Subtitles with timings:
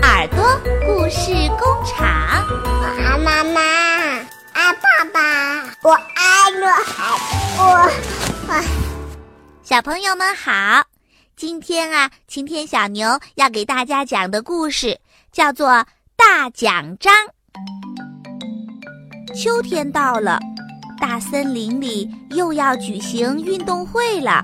[0.00, 0.42] 耳朵
[0.86, 2.08] 故事工厂，
[2.80, 3.60] 我爱妈妈，
[4.52, 5.20] 爱爸爸，
[5.82, 7.12] 我爱女孩，
[7.58, 7.62] 我
[8.48, 8.64] 我。
[9.62, 10.84] 小朋友们好，
[11.36, 14.98] 今天啊，晴天小牛要给大家讲的故事
[15.30, 15.68] 叫做
[16.16, 17.12] 《大奖章》。
[19.42, 20.40] 秋天到了，
[21.00, 24.42] 大森林里又要举行运动会了。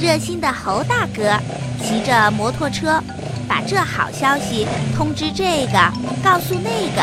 [0.00, 1.36] 热心的猴大哥
[1.82, 3.02] 骑着摩托车，
[3.52, 4.66] 把这好消息
[4.96, 5.92] 通知这个，
[6.24, 7.02] 告诉那个，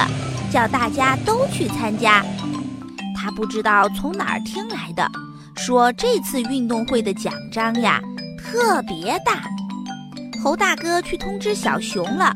[0.51, 2.25] 叫大家都去参加。
[3.15, 5.07] 他不知道从哪儿听来的，
[5.55, 8.01] 说这次运动会的奖章呀
[8.35, 9.43] 特别大。
[10.43, 12.35] 猴大哥去通知小熊了，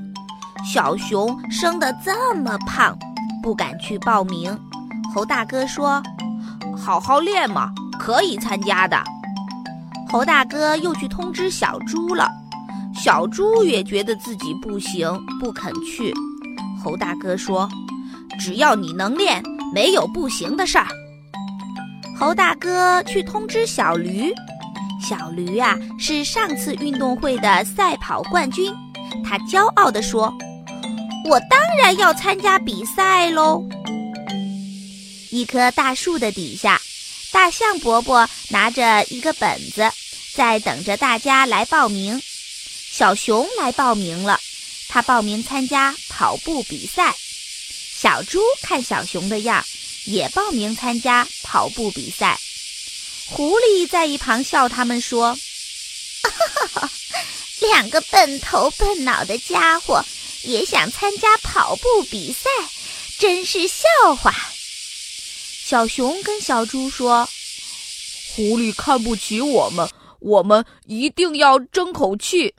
[0.64, 2.96] 小熊生得这么胖，
[3.42, 4.56] 不敢去报名。
[5.12, 6.04] 猴大哥说
[6.78, 9.04] ：“好好练嘛，可以参加的。”
[10.08, 12.30] 猴大哥又去通知小猪了，
[13.04, 16.14] 小猪也觉得自己不行，不肯去。
[16.82, 17.70] 猴大哥说
[18.40, 20.88] ：“只要你能练，没有不行的事儿。”
[22.18, 24.34] 猴大哥去通知小驴，
[25.02, 28.74] 小驴啊是上次运动会的赛跑冠军，
[29.22, 30.34] 他骄傲地说
[31.30, 33.62] ：“我当然要参加比赛喽！”
[35.30, 36.80] 一棵大树的底下，
[37.34, 39.84] 大象伯伯拿着一个本子。
[40.34, 42.20] 在等着大家来报名，
[42.96, 44.40] 小熊来报名了，
[44.88, 47.16] 他报名参加跑步比赛。
[47.92, 49.66] 小猪看小熊的样，
[50.06, 52.40] 也报名参加跑步比赛。
[53.26, 55.34] 狐狸在一旁笑他们说
[56.22, 56.92] ：“哈哈，
[57.62, 60.06] 两个笨头笨脑的家伙
[60.44, 62.48] 也想参加跑步比赛，
[63.18, 64.32] 真是笑话。”
[65.66, 67.28] 小熊跟小猪说
[68.36, 69.90] ：“狐狸看不起我们。”
[70.24, 72.56] 我们一定要争口气！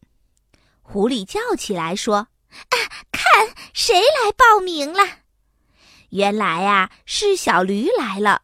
[0.86, 2.28] 狐狸叫起来说
[2.68, 2.76] ：“啊，
[3.10, 5.00] 看谁来报名了！
[6.10, 8.42] 原来呀，是小驴来了。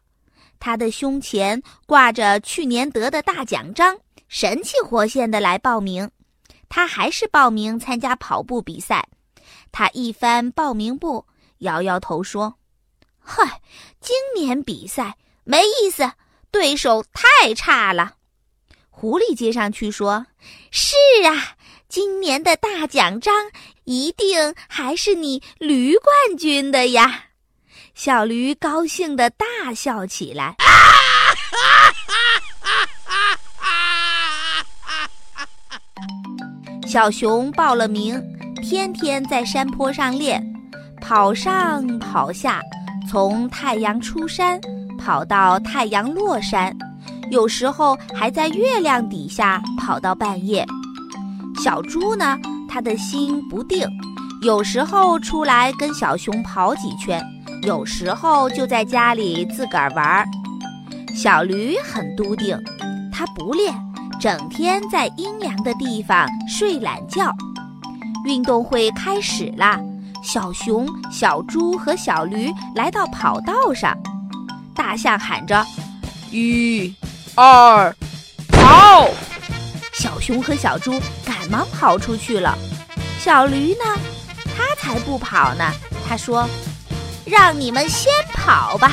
[0.59, 3.97] 他的胸前挂着去年得的大奖章，
[4.27, 6.09] 神气活现的来报名。
[6.67, 9.07] 他还是报名参加跑步比赛。
[9.71, 11.25] 他一翻报名簿，
[11.59, 12.55] 摇摇头说
[13.23, 13.61] ：‘嗨，
[14.01, 16.11] 今年比赛没意思，
[16.49, 18.15] 对手太差了。’”
[18.89, 20.25] 狐狸接上去说
[20.69, 21.55] ：“是啊，
[21.91, 23.33] 今年的大奖章
[23.83, 27.25] 一定还是你驴冠军的呀！”
[27.93, 30.55] 小驴高兴地大笑起来。
[36.87, 38.23] 小熊报了名，
[38.63, 40.41] 天天在山坡上练，
[41.01, 42.61] 跑上跑下，
[43.09, 44.57] 从太阳出山
[44.97, 46.73] 跑到太阳落山。
[47.31, 50.65] 有时候还在月亮底下跑到半夜。
[51.63, 53.87] 小猪呢，它的心不定，
[54.41, 57.23] 有时候出来跟小熊跑几圈，
[57.61, 60.25] 有时候就在家里自个儿玩儿。
[61.13, 62.59] 小驴很笃定，
[63.13, 63.71] 它不练，
[64.19, 67.31] 整天在阴凉的地方睡懒觉。
[68.25, 69.79] 运动会开始啦，
[70.23, 73.95] 小熊、小猪和小驴来到跑道上，
[74.73, 75.63] 大象喊着
[76.31, 76.91] ：“一。”
[77.37, 77.95] 二，
[78.47, 79.07] 跑！
[80.21, 82.57] 熊和小猪赶忙跑出去了。
[83.19, 83.83] 小驴呢？
[84.55, 85.65] 它才不跑呢。
[86.07, 86.47] 它说
[87.25, 88.91] ：“让你们先跑吧。”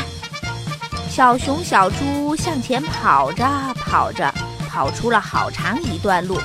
[1.11, 3.45] 小熊、小猪向前跑着
[3.75, 4.33] 跑着，
[4.69, 6.41] 跑出了好长一段路。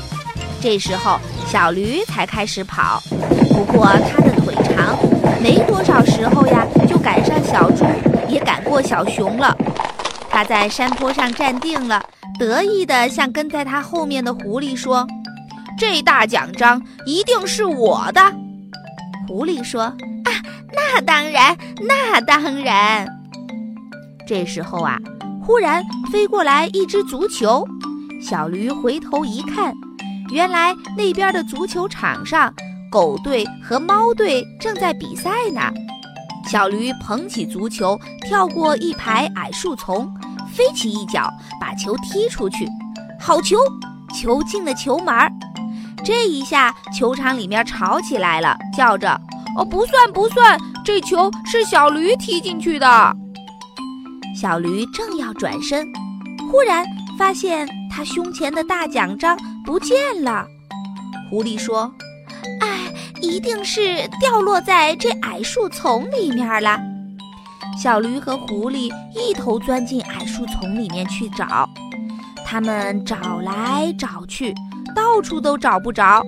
[0.60, 3.02] 这时候，小驴才开始跑。
[3.50, 4.98] 不过它的腿长，
[5.42, 7.86] 没多少时候呀，就赶上小猪，
[8.28, 9.56] 也赶过小熊了。
[10.30, 12.04] 它在山坡上站定了，
[12.40, 15.08] 得意地向跟在他后面的狐狸说
[15.78, 18.22] ：“这大奖章一定是我的。”
[19.28, 19.84] 狐狸说
[20.26, 20.32] ：“啊，
[20.74, 23.08] 那当然，那当然。”
[24.28, 24.98] 这时候啊，
[25.42, 27.66] 忽然飞过来一只足球，
[28.22, 29.74] 小驴回头一看，
[30.32, 32.54] 原来那边的足球场上，
[32.92, 35.62] 狗队和猫队正在比赛呢。
[36.50, 40.13] 小驴捧起足球，跳过一排矮树丛。
[40.56, 42.68] 飞起一脚，把球踢出去，
[43.20, 43.58] 好球！
[44.14, 45.32] 球进了球门儿。
[46.06, 49.20] 这一下，球场里面吵起来了，叫着
[49.58, 53.16] ：“哦，不算不算，这球是小驴踢进去的。”
[54.40, 55.88] 小驴正要转身，
[56.52, 56.86] 忽然
[57.18, 59.36] 发现他胸前的大奖章
[59.66, 60.46] 不见了。
[61.32, 61.92] 狐狸说
[62.62, 66.80] ：“哎，一定是掉落在这矮树丛里面了。”
[67.83, 71.69] 小驴和狐狸一头钻进矮树丛里面去找，
[72.45, 74.56] 他们找来找去，
[74.95, 76.24] 到处都找不着。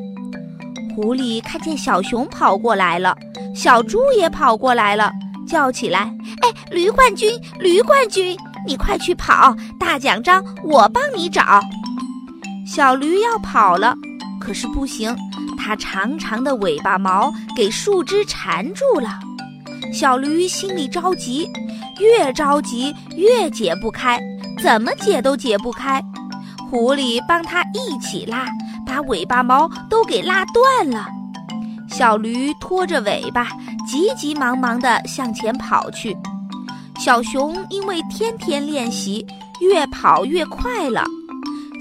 [0.94, 3.16] 狐狸看见小熊跑过来了，
[3.56, 5.10] 小猪也跑过来了，
[5.48, 6.14] 叫起来
[6.44, 7.32] ：“哎，驴冠军，
[7.62, 8.38] 驴冠军，
[8.68, 11.62] 你快去跑，大奖章我帮你找。”
[12.68, 13.96] 小驴要跑了，
[14.42, 15.16] 可是不行，
[15.58, 19.22] 它长长的尾巴毛给树枝缠住了。
[19.94, 21.50] 小驴心里着急，
[22.00, 24.20] 越着急越解不开，
[24.62, 26.02] 怎么解都解不开。
[26.70, 28.46] 狐狸帮它一起拉。
[28.86, 31.08] 把尾巴毛都给拉断了，
[31.90, 33.48] 小驴拖着尾巴，
[33.86, 36.16] 急急忙忙地向前跑去。
[37.00, 39.26] 小熊因为天天练习，
[39.60, 41.04] 越跑越快了。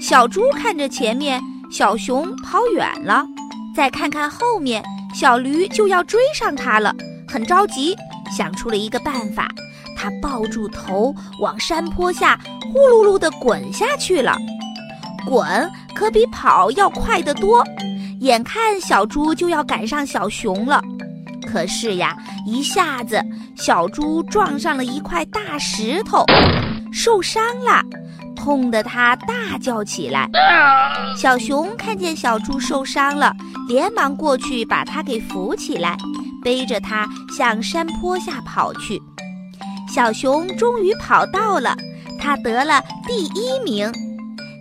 [0.01, 1.39] 小猪看着前面，
[1.71, 3.23] 小熊跑远了，
[3.75, 4.83] 再看看后面，
[5.13, 6.93] 小驴就要追上它了，
[7.27, 7.95] 很着急，
[8.35, 9.47] 想出了一个办法，
[9.97, 14.37] 它抱住头往山坡下呼噜噜地滚下去了。
[15.25, 17.63] 滚可比跑要快得多，
[18.19, 20.81] 眼看小猪就要赶上小熊了，
[21.51, 23.19] 可是呀，一下子
[23.55, 26.23] 小猪撞上了一块大石头，
[26.93, 27.81] 受伤了，
[28.35, 30.29] 痛得它大叫起来。
[31.17, 33.33] 小熊看见小猪受伤了，
[33.67, 35.97] 连忙过去把它给扶起来，
[36.45, 39.01] 背着它向山坡下跑去。
[39.91, 41.75] 小熊终于跑到了，
[42.19, 43.91] 它得了第一名。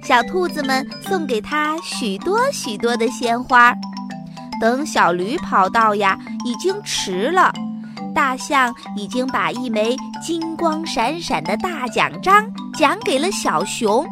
[0.03, 3.75] 小兔子们送给他许多许多的鲜花。
[4.61, 7.53] 等小驴跑到呀，已经迟了。
[8.15, 12.47] 大象已经把一枚金光闪闪的大奖章
[12.79, 14.07] 奖给了小熊。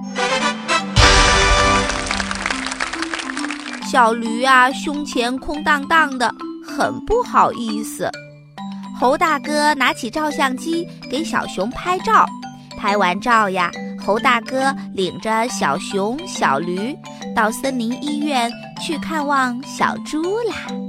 [3.91, 6.35] 小驴啊，胸前空荡荡的，
[6.77, 8.11] 很不好意思。
[8.99, 12.27] 猴大哥拿起照相机给小熊拍照，
[12.79, 13.71] 拍完照呀。
[14.05, 16.97] 猴大哥领着小熊、小驴
[17.37, 20.82] 到森林医院去看望小猪啦。